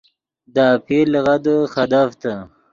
[0.53, 2.33] دے آپیر لغدے خدیڤتے